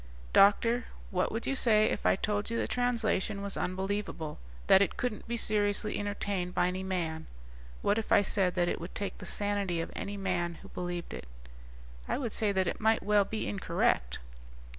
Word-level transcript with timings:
"Doctor, 0.33 0.85
what 1.11 1.31
would 1.31 1.45
you 1.45 1.53
say 1.53 1.85
if 1.91 2.07
I 2.07 2.15
told 2.15 2.49
you 2.49 2.57
the 2.57 2.67
translation 2.67 3.43
was 3.43 3.55
unbelievable; 3.55 4.39
that 4.65 4.81
it 4.81 4.97
couldn't 4.97 5.27
be 5.27 5.37
seriously 5.37 5.99
entertained 5.99 6.55
by 6.55 6.69
any 6.69 6.81
man? 6.81 7.27
What 7.83 7.99
if 7.99 8.11
I 8.11 8.23
said 8.23 8.55
that 8.55 8.67
it 8.67 8.81
would 8.81 8.95
take 8.95 9.19
the 9.19 9.27
sanity 9.27 9.79
of 9.79 9.91
any 9.95 10.17
man 10.17 10.55
who 10.63 10.69
believed 10.69 11.13
it?" 11.13 11.27
"I 12.07 12.17
would 12.17 12.33
say 12.33 12.51
that 12.51 12.65
it 12.67 12.79
might 12.81 13.03
well 13.03 13.25
be 13.25 13.47
incorrect." 13.47 14.17